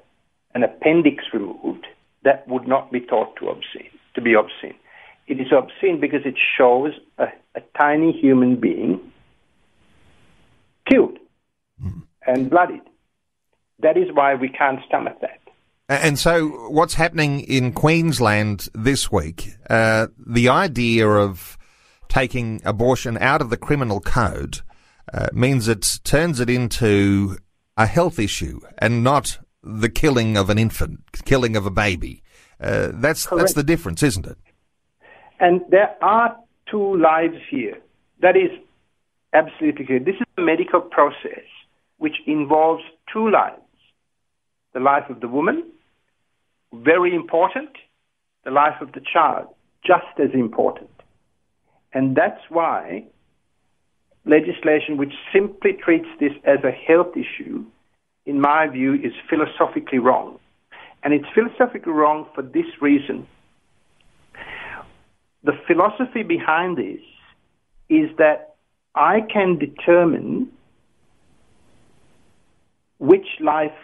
an 0.56 0.64
appendix 0.64 1.26
removed, 1.32 1.86
that 2.24 2.48
would 2.48 2.68
not 2.68 2.92
be 2.92 3.00
thought 3.00 3.36
to 3.36 3.50
obscene, 3.50 3.92
to 4.16 4.22
be 4.22 4.34
obscene. 4.34 4.76
It 5.28 5.40
is 5.40 5.48
obscene 5.52 6.00
because 6.00 6.22
it 6.26 6.36
shows 6.58 6.94
a, 7.18 7.28
a 7.56 7.62
tiny 7.78 8.12
human 8.12 8.56
being 8.56 9.00
and 12.28 12.50
bloodied. 12.50 12.82
That 13.80 13.98
is 13.98 14.08
why 14.14 14.36
we 14.36 14.50
can't 14.50 14.80
stomach 14.88 15.20
that. 15.22 15.40
And 15.90 16.18
so, 16.18 16.48
what's 16.70 16.94
happening 16.94 17.42
in 17.42 17.74
Queensland 17.74 18.70
this 18.74 19.12
week? 19.12 19.50
Uh, 19.70 20.08
the 20.18 20.48
idea 20.48 21.08
of 21.08 21.58
taking 22.08 22.62
abortion 22.64 23.18
out 23.18 23.42
of 23.42 23.50
the 23.50 23.58
criminal 23.58 24.00
code 24.00 24.60
uh, 25.14 25.28
means 25.34 25.68
it 25.68 26.00
turns 26.04 26.40
it 26.40 26.50
into 26.50 27.38
a 27.76 27.86
health 27.86 28.18
issue 28.18 28.62
and 28.78 29.04
not 29.04 29.40
the 29.62 29.90
killing 29.90 30.38
of 30.38 30.50
an 30.50 30.58
infant, 30.58 31.02
killing 31.26 31.56
of 31.56 31.66
a 31.66 31.72
baby. 31.72 32.24
Uh, 32.62 32.90
that's 32.94 33.26
that's 33.26 33.54
the 33.54 33.64
difference, 33.64 34.02
isn't 34.04 34.26
it? 34.26 34.38
And 35.40 35.62
there 35.70 35.96
are 36.02 36.38
two 36.72 36.98
lives 36.98 37.38
here. 37.50 37.78
That 38.22 38.38
is 38.38 38.52
absolutely 39.34 39.86
clear. 39.86 40.00
This 40.00 40.16
is 40.16 40.28
a 40.38 40.42
medical 40.42 40.80
process 40.80 41.44
which 42.04 42.18
involves 42.28 42.84
two 43.12 43.30
lives 43.32 43.62
the 44.74 44.80
life 44.80 45.08
of 45.10 45.22
the 45.22 45.28
woman, 45.28 45.64
very 46.74 47.14
important, 47.16 47.70
the 48.44 48.52
life 48.52 48.82
of 48.82 48.92
the 48.92 49.02
child, 49.14 49.48
just 49.86 50.14
as 50.18 50.32
important. 50.34 50.90
And 51.94 52.16
that's 52.16 52.42
why 52.50 53.06
legislation 54.26 54.98
which 54.98 55.14
simply 55.32 55.74
treats 55.74 56.08
this 56.20 56.34
as 56.44 56.60
a 56.64 56.72
health 56.72 57.14
issue, 57.16 57.64
in 58.26 58.42
my 58.42 58.68
view, 58.68 58.96
is 58.96 59.14
philosophically 59.30 60.00
wrong. 60.00 60.40
And 61.04 61.14
it's 61.14 61.30
philosophically 61.36 61.94
wrong 61.94 62.28
for 62.34 62.42
this 62.42 62.70
reason 62.82 63.28
the 65.44 65.54
philosophy 65.68 66.24
behind 66.24 66.78
this 66.78 67.02
is 67.90 68.10
that 68.18 68.56
I 68.96 69.22
can 69.22 69.58
determine 69.58 70.50
which 73.04 73.28
life 73.42 73.80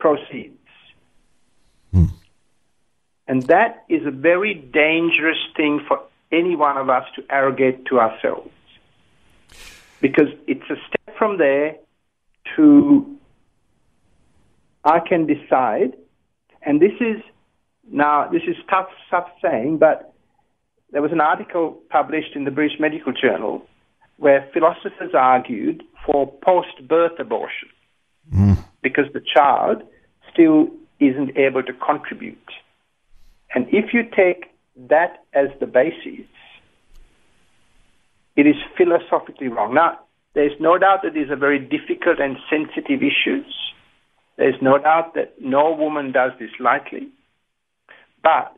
proceeds. 0.00 0.58
Hmm. 1.92 2.06
And 3.28 3.42
that 3.42 3.84
is 3.88 4.04
a 4.04 4.10
very 4.10 4.54
dangerous 4.54 5.38
thing 5.56 5.84
for 5.86 6.00
any 6.32 6.56
one 6.56 6.76
of 6.76 6.90
us 6.90 7.04
to 7.14 7.22
arrogate 7.30 7.86
to 7.86 8.00
ourselves. 8.00 8.50
Because 10.00 10.30
it's 10.48 10.68
a 10.68 10.74
step 10.88 11.16
from 11.16 11.38
there 11.38 11.76
to 12.56 13.16
I 14.84 14.98
can 14.98 15.26
decide, 15.26 15.96
and 16.62 16.80
this 16.80 16.96
is 17.00 17.22
now, 17.88 18.28
this 18.28 18.42
is 18.48 18.56
tough 18.68 18.88
stuff 19.06 19.28
saying, 19.40 19.78
but 19.78 20.12
there 20.90 21.02
was 21.02 21.12
an 21.12 21.20
article 21.20 21.78
published 21.88 22.34
in 22.34 22.42
the 22.44 22.50
British 22.50 22.80
Medical 22.80 23.12
Journal 23.12 23.62
where 24.16 24.48
philosophers 24.52 25.14
argued 25.14 25.84
for 26.04 26.32
post 26.42 26.88
birth 26.88 27.18
abortion 27.20 27.68
because 28.82 29.06
the 29.12 29.20
child 29.20 29.82
still 30.32 30.68
isn't 31.00 31.36
able 31.36 31.62
to 31.62 31.72
contribute. 31.72 32.38
And 33.54 33.66
if 33.70 33.92
you 33.92 34.02
take 34.02 34.52
that 34.88 35.24
as 35.32 35.48
the 35.60 35.66
basis, 35.66 36.26
it 38.36 38.46
is 38.46 38.56
philosophically 38.76 39.48
wrong. 39.48 39.74
Now, 39.74 39.98
there's 40.34 40.58
no 40.60 40.76
doubt 40.76 41.00
that 41.02 41.14
these 41.14 41.30
are 41.30 41.36
very 41.36 41.58
difficult 41.58 42.20
and 42.20 42.36
sensitive 42.50 43.00
issues. 43.02 43.46
There's 44.36 44.60
no 44.60 44.76
doubt 44.76 45.14
that 45.14 45.40
no 45.40 45.72
woman 45.72 46.12
does 46.12 46.32
this 46.38 46.50
lightly. 46.60 47.08
But 48.22 48.54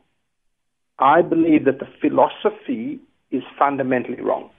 I 0.97 1.21
believe 1.21 1.63
that 1.65 1.79
the 1.79 1.87
philosophy 2.01 2.99
is 3.31 3.43
fundamentally 3.57 4.21
wrong. 4.21 4.49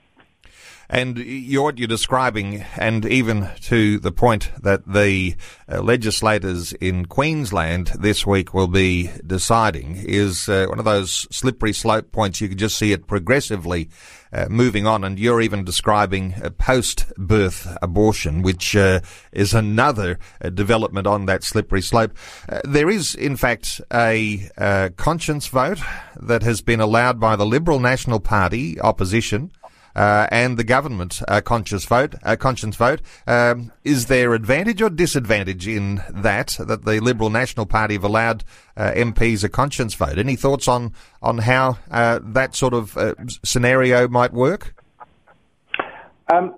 And 0.93 1.17
you're, 1.19 1.63
what 1.63 1.77
you're 1.77 1.87
describing, 1.87 2.65
and 2.75 3.05
even 3.05 3.49
to 3.61 3.97
the 3.97 4.11
point 4.11 4.51
that 4.61 4.85
the 4.85 5.35
uh, 5.71 5.81
legislators 5.81 6.73
in 6.73 7.05
Queensland 7.05 7.93
this 7.97 8.27
week 8.27 8.53
will 8.53 8.67
be 8.67 9.09
deciding, 9.25 9.95
is 9.95 10.49
uh, 10.49 10.65
one 10.67 10.79
of 10.79 10.85
those 10.85 11.27
slippery 11.31 11.71
slope 11.71 12.11
points. 12.11 12.41
You 12.41 12.49
can 12.49 12.57
just 12.57 12.77
see 12.77 12.91
it 12.91 13.07
progressively 13.07 13.89
uh, 14.33 14.47
moving 14.49 14.85
on, 14.85 15.05
and 15.05 15.17
you're 15.17 15.39
even 15.39 15.63
describing 15.63 16.35
a 16.43 16.51
post-birth 16.51 17.77
abortion, 17.81 18.41
which 18.41 18.75
uh, 18.75 18.99
is 19.31 19.53
another 19.53 20.19
uh, 20.43 20.49
development 20.49 21.07
on 21.07 21.25
that 21.25 21.45
slippery 21.45 21.81
slope. 21.81 22.11
Uh, 22.49 22.59
there 22.65 22.89
is, 22.89 23.15
in 23.15 23.37
fact, 23.37 23.79
a 23.93 24.49
conscience 24.97 25.47
vote 25.47 25.79
that 26.19 26.43
has 26.43 26.59
been 26.61 26.81
allowed 26.81 27.17
by 27.17 27.37
the 27.37 27.45
Liberal 27.45 27.79
National 27.79 28.19
Party 28.19 28.77
opposition 28.81 29.51
uh, 29.95 30.27
and 30.31 30.57
the 30.57 30.63
government 30.63 31.21
uh, 31.27 31.41
conscious 31.41 31.85
vote, 31.85 32.15
uh, 32.23 32.35
conscience 32.35 32.75
vote. 32.75 33.01
Um, 33.27 33.71
is 33.83 34.07
there 34.07 34.33
advantage 34.33 34.81
or 34.81 34.89
disadvantage 34.89 35.67
in 35.67 36.01
that 36.09 36.57
that 36.59 36.85
the 36.85 36.99
Liberal 36.99 37.29
National 37.29 37.65
Party 37.65 37.95
have 37.95 38.03
allowed 38.03 38.43
uh, 38.77 38.91
MPs 38.91 39.43
a 39.43 39.49
conscience 39.49 39.93
vote? 39.93 40.17
Any 40.17 40.35
thoughts 40.35 40.67
on 40.67 40.93
on 41.21 41.39
how 41.39 41.77
uh, 41.89 42.19
that 42.23 42.55
sort 42.55 42.73
of 42.73 42.97
scenario 43.43 44.07
might 44.07 44.33
work? 44.33 44.75
Um, 46.31 46.55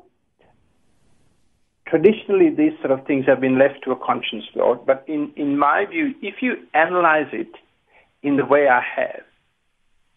traditionally, 1.87 2.49
these 2.49 2.73
sort 2.79 2.91
of 2.91 3.05
things 3.05 3.25
have 3.27 3.39
been 3.39 3.59
left 3.59 3.83
to 3.83 3.91
a 3.91 3.95
conscience 3.95 4.45
vote, 4.55 4.85
but 4.85 5.03
in, 5.07 5.31
in 5.35 5.57
my 5.57 5.85
view, 5.85 6.13
if 6.21 6.41
you 6.41 6.55
analyze 6.73 7.27
it 7.31 7.51
in 8.21 8.37
the 8.37 8.45
way 8.45 8.67
I 8.67 8.81
have, 8.95 9.21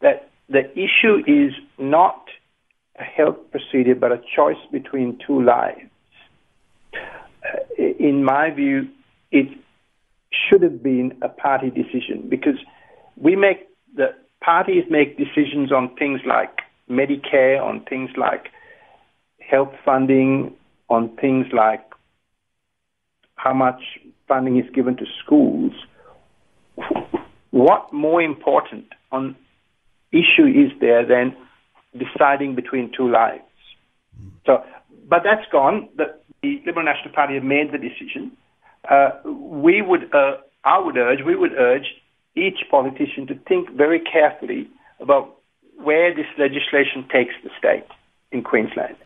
that 0.00 0.30
the 0.48 0.70
issue 0.72 1.22
is 1.26 1.52
not 1.78 2.28
a 2.98 3.04
health 3.04 3.36
procedure, 3.50 3.94
but 3.94 4.12
a 4.12 4.20
choice 4.34 4.56
between 4.72 5.18
two 5.26 5.42
lives. 5.42 5.90
Uh, 6.94 7.82
in 7.98 8.24
my 8.24 8.50
view, 8.50 8.88
it 9.30 9.48
should 10.30 10.62
have 10.62 10.82
been 10.82 11.16
a 11.22 11.28
party 11.28 11.70
decision 11.70 12.28
because 12.28 12.58
we 13.16 13.36
make 13.36 13.68
the 13.94 14.14
parties 14.42 14.84
make 14.90 15.16
decisions 15.16 15.72
on 15.72 15.94
things 15.96 16.20
like 16.26 16.60
Medicare, 16.90 17.62
on 17.62 17.84
things 17.88 18.10
like 18.16 18.50
health 19.40 19.72
funding, 19.84 20.54
on 20.88 21.16
things 21.16 21.46
like 21.52 21.82
how 23.36 23.52
much 23.52 23.80
funding 24.28 24.58
is 24.58 24.68
given 24.74 24.96
to 24.96 25.04
schools, 25.24 25.72
what 27.50 27.92
more 27.92 28.20
important 28.20 28.86
on 29.12 29.36
issue 30.12 30.46
is 30.46 30.72
there 30.80 31.06
than 31.06 31.36
deciding 31.98 32.54
between 32.54 32.92
two 32.96 33.10
lives? 33.10 33.42
So, 34.44 34.64
but 35.08 35.22
that's 35.24 35.46
gone. 35.50 35.88
The, 35.96 36.14
the 36.42 36.62
Liberal 36.66 36.84
National 36.84 37.14
Party 37.14 37.34
have 37.34 37.44
made 37.44 37.72
the 37.72 37.78
decision. 37.78 38.32
Uh, 38.88 39.10
we 39.24 39.82
would, 39.82 40.14
uh, 40.14 40.36
I 40.64 40.78
would 40.78 40.96
urge, 40.96 41.20
we 41.24 41.36
would 41.36 41.52
urge 41.52 41.94
each 42.36 42.58
politician 42.70 43.26
to 43.28 43.34
think 43.48 43.70
very 43.70 44.00
carefully 44.00 44.68
about 45.00 45.36
where 45.82 46.14
this 46.14 46.26
legislation 46.38 47.06
takes 47.12 47.34
the 47.42 47.50
state 47.58 47.86
in 48.32 48.42
Queensland. 48.42 48.96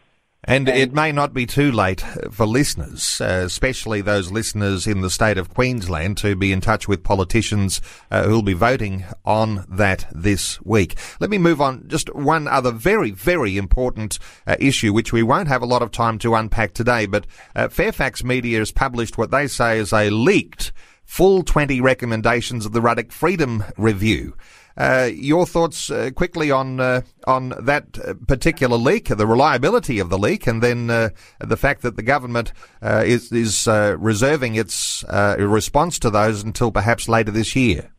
And 0.44 0.68
it 0.68 0.94
may 0.94 1.12
not 1.12 1.34
be 1.34 1.44
too 1.44 1.70
late 1.70 2.00
for 2.30 2.46
listeners, 2.46 3.20
uh, 3.20 3.42
especially 3.44 4.00
those 4.00 4.32
listeners 4.32 4.86
in 4.86 5.02
the 5.02 5.10
state 5.10 5.36
of 5.36 5.52
Queensland, 5.52 6.16
to 6.18 6.34
be 6.34 6.50
in 6.50 6.62
touch 6.62 6.88
with 6.88 7.04
politicians 7.04 7.82
uh, 8.10 8.24
who'll 8.24 8.42
be 8.42 8.54
voting 8.54 9.04
on 9.24 9.66
that 9.68 10.06
this 10.12 10.60
week. 10.62 10.98
Let 11.20 11.28
me 11.28 11.36
move 11.36 11.60
on. 11.60 11.86
Just 11.88 12.14
one 12.14 12.48
other 12.48 12.70
very, 12.70 13.10
very 13.10 13.58
important 13.58 14.18
uh, 14.46 14.56
issue, 14.58 14.94
which 14.94 15.12
we 15.12 15.22
won't 15.22 15.48
have 15.48 15.62
a 15.62 15.66
lot 15.66 15.82
of 15.82 15.90
time 15.90 16.18
to 16.20 16.34
unpack 16.34 16.72
today, 16.72 17.04
but 17.04 17.26
Fairfax 17.70 18.24
Media 18.24 18.58
has 18.58 18.72
published 18.72 19.18
what 19.18 19.30
they 19.30 19.46
say 19.46 19.78
is 19.78 19.92
a 19.92 20.08
leaked 20.08 20.72
full 21.10 21.42
20 21.42 21.80
recommendations 21.80 22.64
of 22.64 22.72
the 22.72 22.80
Ruddock 22.80 23.10
Freedom 23.10 23.64
Review. 23.76 24.34
Uh, 24.80 25.10
your 25.12 25.44
thoughts 25.44 25.90
uh, 25.90 26.08
quickly 26.16 26.50
on 26.50 26.80
uh, 26.80 27.02
on 27.26 27.50
that 27.60 27.92
particular 28.26 28.78
leak, 28.78 29.08
the 29.08 29.26
reliability 29.26 29.98
of 29.98 30.08
the 30.08 30.16
leak, 30.16 30.46
and 30.46 30.62
then 30.62 30.86
the 30.86 31.56
fact 31.58 31.82
that 31.82 31.96
the 31.96 32.02
government 32.02 32.54
is 32.82 33.30
is 33.30 33.66
reserving 33.66 34.54
its 34.54 35.04
response 35.38 35.98
to 35.98 36.08
those 36.08 36.42
until 36.42 36.72
perhaps 36.72 37.10
later 37.10 37.30
this 37.30 37.54
year. 37.54 37.90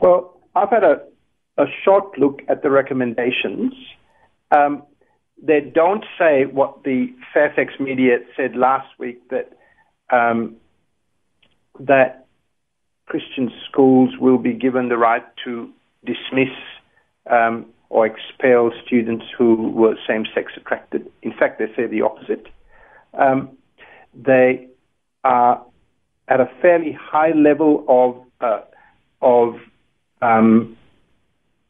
Well, 0.00 0.40
I've 0.56 0.70
had 0.70 0.82
a, 0.82 1.00
a 1.58 1.66
short 1.84 2.18
look 2.18 2.40
at 2.48 2.62
the 2.64 2.70
recommendations. 2.70 3.72
Um, 4.50 4.82
they 5.40 5.60
don't 5.60 6.04
say 6.18 6.46
what 6.46 6.82
the 6.82 7.06
Fairfax 7.32 7.74
media 7.78 8.18
said 8.36 8.56
last 8.56 8.88
week 8.98 9.20
that 9.30 9.52
um, 10.10 10.56
that 11.78 12.26
Christian 13.10 13.50
schools 13.68 14.10
will 14.20 14.38
be 14.38 14.52
given 14.52 14.88
the 14.88 14.96
right 14.96 15.24
to 15.44 15.68
dismiss 16.04 16.54
um, 17.28 17.66
or 17.88 18.06
expel 18.06 18.70
students 18.86 19.24
who 19.36 19.72
were 19.72 19.96
same 20.06 20.24
sex 20.32 20.52
attracted. 20.56 21.10
In 21.22 21.32
fact, 21.32 21.58
they 21.58 21.66
say 21.74 21.88
the 21.88 22.02
opposite. 22.02 22.46
Um, 23.14 23.58
they 24.14 24.68
are 25.24 25.60
at 26.28 26.40
a 26.40 26.48
fairly 26.62 26.92
high 26.92 27.32
level 27.32 27.84
of, 27.88 28.24
uh, 28.40 28.60
of 29.20 29.56
um, 30.22 30.76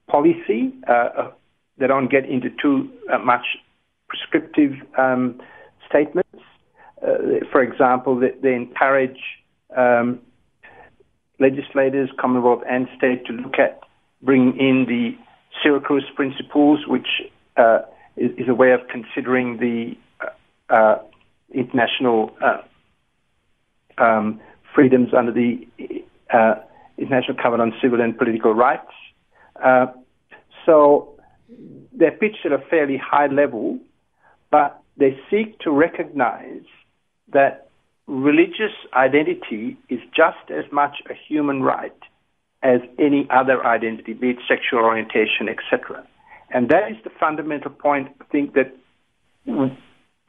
policy. 0.09 0.75
Uh, 0.87 0.93
uh, 0.93 1.31
they 1.79 1.87
don't 1.87 2.11
get 2.11 2.27
into 2.27 2.51
too 2.61 2.91
uh, 3.11 3.17
much 3.19 3.47
prescriptive 4.09 4.73
um, 4.99 5.41
statements. 5.89 6.29
Uh, 7.03 7.17
for 7.51 7.63
example, 7.63 8.21
they, 8.21 8.33
they 8.43 8.55
encourage 8.55 9.21
um, 9.75 10.21
legislators, 11.41 12.11
Commonwealth 12.21 12.63
and 12.69 12.87
state, 12.97 13.27
to 13.27 13.33
look 13.33 13.59
at 13.59 13.81
bringing 14.23 14.57
in 14.59 14.85
the 14.87 15.17
Siracusa 15.65 16.15
principles, 16.15 16.87
which 16.87 17.09
uh, 17.57 17.81
is, 18.17 18.31
is, 18.39 18.49
a 18.49 18.55
way 18.55 18.73
of 18.73 18.81
considering 18.89 19.57
the 19.59 19.97
uh, 20.21 20.73
uh 20.73 20.99
international 21.53 22.31
uh, 22.41 22.63
um, 24.03 24.41
freedoms 24.75 25.09
under 25.17 25.33
the 25.33 25.67
uh, 26.33 26.55
International 26.97 27.37
Covenant 27.43 27.73
on 27.73 27.81
Civil 27.83 28.01
and 28.01 28.17
Political 28.17 28.55
Rights. 28.55 28.93
Uh, 29.63 29.87
so 30.65 31.19
they're 31.93 32.13
pitched 32.13 32.45
at 32.45 32.53
a 32.53 32.59
fairly 32.71 32.97
high 32.97 33.27
level, 33.27 33.79
but 34.51 34.81
they 34.97 35.19
seek 35.31 35.59
to 35.61 35.71
recognize 35.71 36.63
that 37.33 37.70
religious 38.11 38.75
identity 38.93 39.79
is 39.89 40.01
just 40.15 40.51
as 40.51 40.65
much 40.73 40.97
a 41.09 41.15
human 41.15 41.63
right 41.63 41.97
as 42.63 42.81
any 42.99 43.27
other 43.31 43.65
identity, 43.65 44.13
be 44.13 44.31
it 44.31 44.37
sexual 44.49 44.81
orientation, 44.81 45.49
etc. 45.49 46.05
And 46.51 46.69
that 46.71 46.91
is 46.91 46.97
the 47.05 47.11
fundamental 47.21 47.71
point 47.71 48.09
I 48.21 48.25
think 48.25 48.55
that 48.55 48.75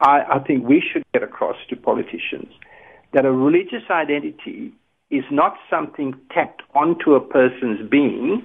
I, 0.00 0.22
I 0.34 0.38
think 0.46 0.66
we 0.66 0.80
should 0.80 1.02
get 1.12 1.24
across 1.24 1.56
to 1.70 1.76
politicians 1.76 2.52
that 3.12 3.24
a 3.24 3.32
religious 3.32 3.82
identity 3.90 4.72
is 5.10 5.24
not 5.30 5.56
something 5.68 6.14
tacked 6.32 6.62
onto 6.74 7.14
a 7.14 7.20
person's 7.20 7.86
being, 7.90 8.42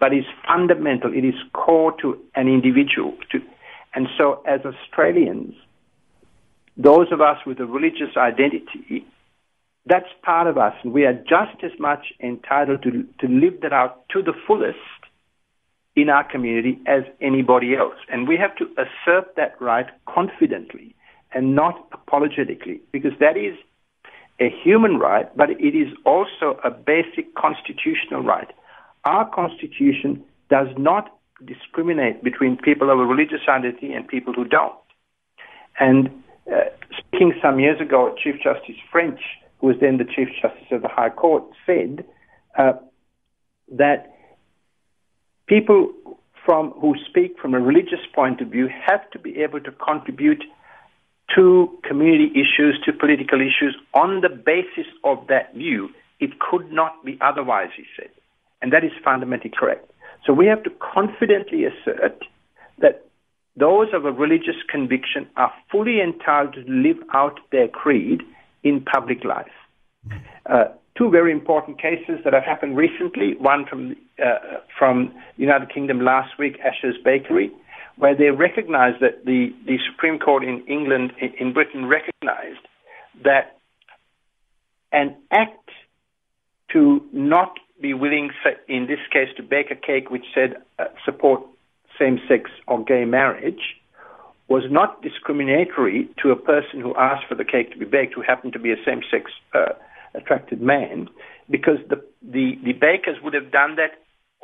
but 0.00 0.12
is 0.12 0.24
fundamental. 0.46 1.12
It 1.14 1.24
is 1.24 1.34
core 1.54 1.94
to 2.02 2.18
an 2.34 2.48
individual. 2.48 3.14
To, 3.30 3.40
and 3.94 4.08
so, 4.18 4.42
as 4.46 4.60
Australians, 4.66 5.54
those 6.76 7.12
of 7.12 7.20
us 7.20 7.38
with 7.46 7.60
a 7.60 7.66
religious 7.66 8.16
identity, 8.16 9.06
that's 9.86 10.08
part 10.22 10.46
of 10.46 10.56
us, 10.56 10.74
and 10.82 10.92
we 10.92 11.04
are 11.04 11.12
just 11.12 11.62
as 11.62 11.72
much 11.78 12.06
entitled 12.20 12.82
to, 12.82 13.04
to 13.20 13.28
live 13.28 13.60
that 13.62 13.72
out 13.72 14.08
to 14.10 14.22
the 14.22 14.32
fullest 14.46 14.78
in 15.94 16.08
our 16.08 16.24
community 16.24 16.80
as 16.86 17.02
anybody 17.20 17.76
else. 17.76 17.94
And 18.08 18.26
we 18.26 18.36
have 18.36 18.56
to 18.56 18.64
assert 18.76 19.36
that 19.36 19.60
right 19.60 19.86
confidently 20.08 20.94
and 21.32 21.54
not 21.54 21.86
apologetically, 21.92 22.80
because 22.92 23.12
that 23.20 23.36
is 23.36 23.56
a 24.40 24.48
human 24.64 24.98
right, 24.98 25.34
but 25.36 25.50
it 25.50 25.76
is 25.76 25.88
also 26.04 26.58
a 26.64 26.70
basic 26.70 27.34
constitutional 27.34 28.22
right. 28.22 28.50
Our 29.04 29.28
constitution 29.30 30.24
does 30.50 30.68
not 30.76 31.16
discriminate 31.44 32.24
between 32.24 32.56
people 32.56 32.90
of 32.90 32.98
a 32.98 33.04
religious 33.04 33.40
identity 33.48 33.92
and 33.92 34.08
people 34.08 34.32
who 34.32 34.44
don't. 34.44 34.74
And 35.78 36.23
uh, 36.52 36.64
speaking 36.98 37.34
some 37.42 37.58
years 37.60 37.80
ago, 37.80 38.14
Chief 38.22 38.36
Justice 38.42 38.76
French, 38.90 39.20
who 39.58 39.68
was 39.68 39.76
then 39.80 39.98
the 39.98 40.04
Chief 40.04 40.28
Justice 40.40 40.66
of 40.70 40.82
the 40.82 40.88
High 40.88 41.10
Court, 41.10 41.44
said 41.64 42.04
uh, 42.58 42.74
that 43.72 44.14
people 45.46 45.92
from 46.44 46.70
who 46.72 46.94
speak 47.08 47.38
from 47.40 47.54
a 47.54 47.60
religious 47.60 48.04
point 48.14 48.40
of 48.40 48.48
view 48.48 48.68
have 48.68 49.10
to 49.10 49.18
be 49.18 49.38
able 49.42 49.60
to 49.60 49.72
contribute 49.72 50.44
to 51.34 51.78
community 51.82 52.30
issues, 52.32 52.78
to 52.84 52.92
political 52.92 53.40
issues, 53.40 53.74
on 53.94 54.20
the 54.20 54.28
basis 54.28 54.86
of 55.04 55.26
that 55.28 55.54
view. 55.54 55.88
It 56.20 56.38
could 56.38 56.70
not 56.70 57.04
be 57.04 57.18
otherwise, 57.20 57.70
he 57.76 57.84
said. 57.96 58.10
And 58.62 58.72
that 58.72 58.84
is 58.84 58.92
fundamentally 59.02 59.52
correct. 59.56 59.90
So 60.24 60.32
we 60.32 60.46
have 60.46 60.62
to 60.62 60.70
confidently 60.70 61.64
assert 61.64 62.22
that 62.78 63.03
those 63.56 63.88
of 63.92 64.04
a 64.04 64.12
religious 64.12 64.56
conviction 64.68 65.28
are 65.36 65.52
fully 65.70 66.00
entitled 66.00 66.54
to 66.54 66.64
live 66.66 66.98
out 67.12 67.38
their 67.52 67.68
creed 67.68 68.22
in 68.62 68.80
public 68.80 69.24
life. 69.24 69.46
Uh, 70.46 70.64
two 70.96 71.10
very 71.10 71.32
important 71.32 71.80
cases 71.80 72.18
that 72.24 72.32
have 72.32 72.42
happened 72.44 72.76
recently. 72.76 73.36
One 73.36 73.64
from 73.66 73.96
uh, 74.22 74.58
from 74.78 75.12
United 75.36 75.72
Kingdom 75.72 76.00
last 76.00 76.38
week, 76.38 76.58
Ashers 76.60 77.02
Bakery, 77.02 77.50
where 77.96 78.14
they 78.14 78.30
recognised 78.30 79.00
that 79.00 79.24
the, 79.24 79.52
the 79.66 79.78
Supreme 79.90 80.18
Court 80.18 80.44
in 80.44 80.64
England 80.66 81.12
in, 81.20 81.32
in 81.38 81.52
Britain 81.52 81.86
recognised 81.86 82.60
that 83.24 83.58
an 84.92 85.16
act 85.32 85.70
to 86.72 87.04
not 87.12 87.58
be 87.80 87.92
willing, 87.92 88.30
in 88.68 88.86
this 88.86 89.00
case, 89.12 89.28
to 89.36 89.42
bake 89.42 89.70
a 89.70 89.76
cake 89.76 90.10
which 90.10 90.24
said 90.34 90.56
uh, 90.78 90.84
support 91.04 91.42
same 91.98 92.18
sex 92.28 92.50
or 92.66 92.84
gay 92.84 93.04
marriage 93.04 93.76
was 94.48 94.64
not 94.70 95.02
discriminatory 95.02 96.08
to 96.22 96.30
a 96.30 96.36
person 96.36 96.80
who 96.80 96.94
asked 96.96 97.26
for 97.28 97.34
the 97.34 97.44
cake 97.44 97.72
to 97.72 97.78
be 97.78 97.84
baked 97.84 98.14
who 98.14 98.22
happened 98.22 98.52
to 98.52 98.58
be 98.58 98.72
a 98.72 98.76
same 98.84 99.02
sex 99.10 99.30
uh, 99.54 99.72
attracted 100.14 100.60
man, 100.60 101.08
because 101.50 101.78
the, 101.88 101.96
the, 102.22 102.58
the 102.62 102.72
bakers 102.72 103.16
would 103.22 103.34
have 103.34 103.50
done 103.50 103.76
that 103.76 103.92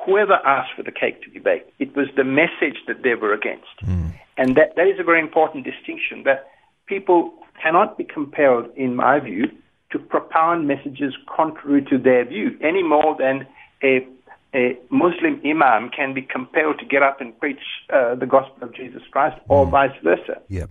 whoever 0.04 0.34
asked 0.46 0.70
for 0.74 0.82
the 0.82 0.90
cake 0.90 1.22
to 1.22 1.30
be 1.30 1.38
baked. 1.38 1.70
It 1.78 1.94
was 1.94 2.06
the 2.16 2.24
message 2.24 2.78
that 2.88 3.02
they 3.02 3.14
were 3.14 3.34
against. 3.34 3.76
Mm. 3.84 4.14
And 4.36 4.56
that, 4.56 4.74
that 4.76 4.86
is 4.86 4.98
a 4.98 5.04
very 5.04 5.20
important 5.20 5.64
distinction 5.64 6.22
that 6.24 6.48
people 6.86 7.34
cannot 7.62 7.98
be 7.98 8.04
compelled, 8.04 8.70
in 8.74 8.96
my 8.96 9.20
view, 9.20 9.44
to 9.92 9.98
propound 9.98 10.66
messages 10.66 11.14
contrary 11.26 11.84
to 11.90 11.98
their 11.98 12.24
view 12.24 12.56
any 12.62 12.82
more 12.82 13.16
than 13.18 13.46
a 13.82 14.06
a 14.54 14.78
Muslim 14.90 15.40
imam 15.44 15.90
can 15.90 16.14
be 16.14 16.22
compelled 16.22 16.78
to 16.80 16.84
get 16.84 17.02
up 17.02 17.20
and 17.20 17.38
preach 17.38 17.60
uh, 17.92 18.14
the 18.14 18.26
gospel 18.26 18.68
of 18.68 18.74
Jesus 18.74 19.02
Christ, 19.10 19.40
or 19.48 19.66
mm. 19.66 19.70
vice 19.70 19.96
versa. 20.02 20.42
Yeah, 20.48 20.66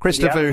Christopher. 0.00 0.52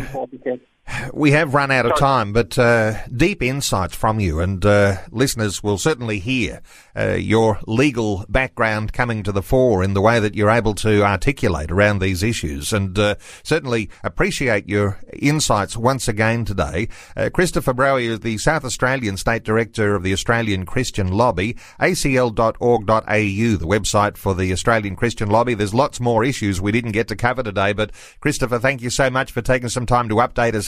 we 1.14 1.32
have 1.32 1.54
run 1.54 1.72
out 1.72 1.86
of 1.86 1.98
time, 1.98 2.34
but 2.34 2.58
uh, 2.58 3.06
deep 3.08 3.42
insights 3.42 3.96
from 3.96 4.20
you, 4.20 4.40
and 4.40 4.66
uh, 4.66 4.98
listeners 5.12 5.64
will 5.64 5.78
certainly 5.78 6.20
hear 6.20 6.62
uh, 6.96 7.14
your 7.14 7.60
legal 7.68 8.26
background 8.30 8.94
coming 8.94 9.24
to 9.24 9.32
the 9.32 9.42
fore 9.42 9.84
in 9.84 9.94
the 9.94 10.02
way 10.02 10.20
that 10.20 10.36
you're 10.36 10.50
able 10.50 10.74
to 10.76 11.04
articulate 11.04 11.72
around 11.72 12.00
these 12.00 12.24
issues, 12.24 12.74
and 12.74 12.98
uh, 12.98 13.16
certainly 13.44 13.90
appreciate 14.04 14.68
your 14.68 15.00
insights 15.14 15.78
once 15.78 16.08
again 16.08 16.46
today. 16.46 16.88
Uh, 17.16 17.30
Christopher 17.34 17.74
Brohier 17.74 18.12
is 18.12 18.20
the 18.22 18.38
South 18.38 18.66
Australian 18.66 19.18
State 19.18 19.44
Director 19.44 19.96
of 19.96 20.04
the 20.04 20.14
Australian 20.14 20.66
Christian 20.66 21.12
Lobby, 21.12 21.56
acl.org.au, 21.80 22.56
the 22.56 23.66
website 23.66 24.18
for 24.18 24.34
the 24.34 24.52
Australian 24.52 24.96
Christian 24.96 25.30
Lobby. 25.30 25.54
There's 25.54 25.74
lots 25.74 26.00
more 26.00 26.24
issues 26.24 26.62
we 26.62 26.72
didn't 26.72 26.92
get 26.92 27.08
to 27.10 27.16
cover 27.16 27.44
today, 27.44 27.74
but 27.74 27.92
Christopher, 28.20 28.60
thank 28.60 28.82
you 28.82 28.90
so 28.90 29.10
much 29.10 29.32
for 29.32 29.42
taking 29.42 29.70
some 29.70 29.86
time 29.86 30.10
to 30.10 30.16
update 30.16 30.56
us 30.56 30.68